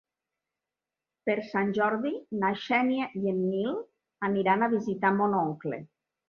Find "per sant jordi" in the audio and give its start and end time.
1.29-2.13